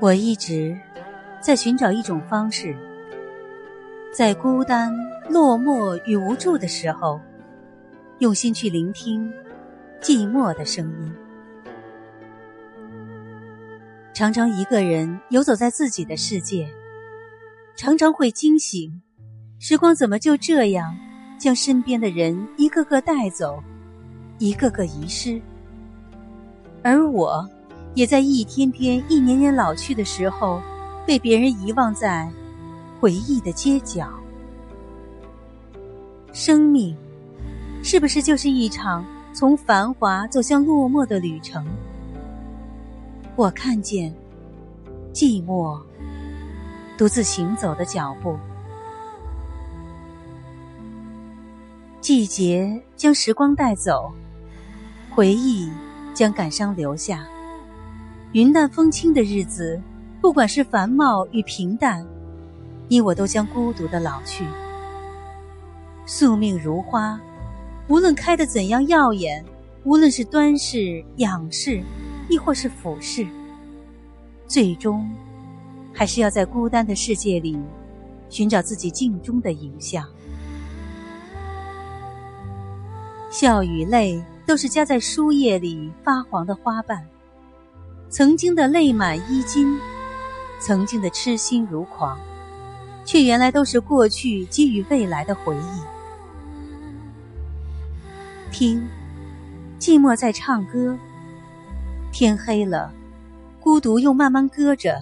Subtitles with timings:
[0.00, 0.78] 我一直
[1.40, 2.76] 在寻找一种方式，
[4.14, 4.96] 在孤单、
[5.28, 7.20] 落寞与无助的时候，
[8.20, 9.28] 用心去聆听
[10.00, 11.12] 寂寞的声音。
[14.14, 16.68] 常常一个人游走在自己的世界，
[17.74, 19.02] 常常会惊醒：
[19.58, 20.96] 时光怎么就这样
[21.40, 23.60] 将身边的人一个个带走，
[24.38, 25.42] 一个个遗失？
[26.84, 27.44] 而我。
[27.94, 30.62] 也在一天天、一年年老去的时候，
[31.06, 32.30] 被别人遗忘在
[33.00, 34.08] 回忆的街角。
[36.32, 36.96] 生命，
[37.82, 41.66] 是不是就是一场从繁华走向落寞的旅程？
[43.34, 44.14] 我看见
[45.12, 45.80] 寂寞
[46.96, 48.36] 独自行走的脚步，
[52.00, 54.12] 季节将时光带走，
[55.10, 55.68] 回忆
[56.14, 57.26] 将感伤留下。
[58.32, 59.80] 云淡风轻的日子，
[60.20, 62.06] 不管是繁茂与平淡，
[62.86, 64.44] 你我都将孤独的老去。
[66.04, 67.18] 宿命如花，
[67.88, 69.42] 无论开得怎样耀眼，
[69.84, 71.82] 无论是端视、仰视，
[72.28, 73.26] 亦或是俯视，
[74.46, 75.10] 最终
[75.94, 77.58] 还是要在孤单的世界里
[78.28, 80.06] 寻找自己镜中的影像。
[83.30, 87.02] 笑与泪，都是夹在书页里发黄的花瓣。
[88.10, 89.78] 曾经的泪满衣襟，
[90.58, 92.18] 曾经的痴心如狂，
[93.04, 95.82] 却原来都是过去给予未来的回忆。
[98.50, 98.88] 听，
[99.78, 100.96] 寂寞在唱歌。
[102.10, 102.90] 天黑了，
[103.60, 104.98] 孤独又慢慢搁着，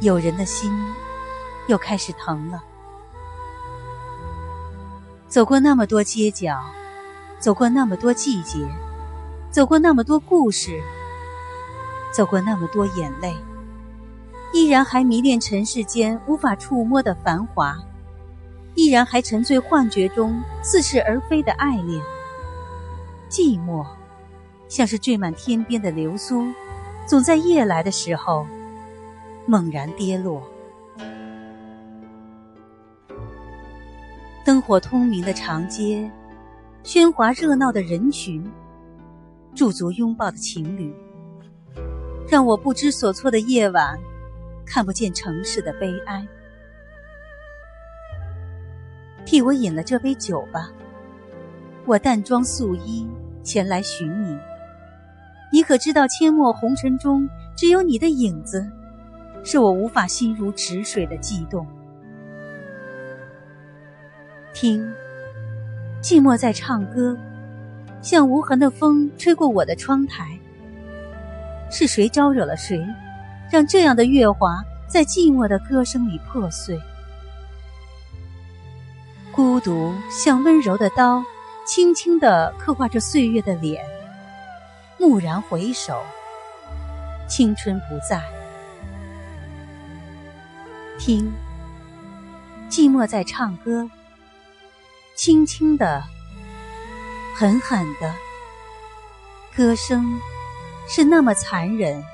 [0.00, 0.72] 有人的心
[1.68, 2.60] 又开始疼了。
[5.28, 6.60] 走过那么多街角，
[7.38, 8.58] 走过那么多季节，
[9.52, 10.82] 走过那么多故事。
[12.12, 13.34] 走过那么多眼泪，
[14.52, 17.74] 依然还迷恋尘世间无法触摸的繁华，
[18.74, 22.02] 依然还沉醉幻觉中似是而非的爱恋。
[23.30, 23.86] 寂寞，
[24.68, 26.52] 像是缀满天边的流苏，
[27.06, 28.46] 总在夜来的时候
[29.46, 30.42] 猛然跌落。
[34.44, 36.10] 灯火通明的长街，
[36.84, 38.44] 喧哗热闹的人群，
[39.54, 40.94] 驻足拥抱的情侣。
[42.32, 44.00] 让我不知所措的夜晚，
[44.64, 46.26] 看不见城市的悲哀。
[49.26, 50.70] 替我饮了这杯酒吧，
[51.84, 53.06] 我淡妆素衣
[53.42, 54.34] 前来寻你。
[55.52, 58.66] 你可知道，阡陌红尘中只有你的影子，
[59.44, 61.66] 是我无法心如止水的悸动。
[64.54, 64.90] 听，
[66.00, 67.14] 寂寞在唱歌，
[68.00, 70.38] 像无痕的风吹过我的窗台。
[71.72, 72.86] 是谁招惹了谁，
[73.50, 76.78] 让这样的月华在寂寞的歌声里破碎？
[79.34, 81.24] 孤独像温柔的刀，
[81.66, 83.82] 轻轻地刻画着岁月的脸。
[84.98, 86.02] 蓦然回首，
[87.26, 88.22] 青春不在。
[90.98, 91.32] 听，
[92.68, 93.88] 寂寞在唱歌，
[95.16, 96.02] 轻轻的，
[97.34, 98.14] 狠狠的，
[99.56, 100.20] 歌声。
[100.88, 102.04] 是那么残忍，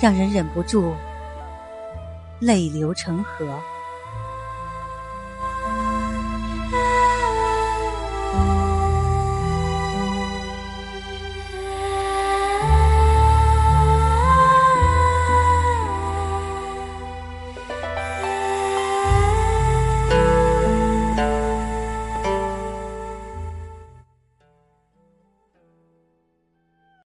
[0.00, 0.94] 让人忍不住
[2.40, 3.60] 泪流成河。